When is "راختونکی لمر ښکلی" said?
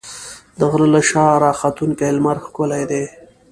1.45-2.83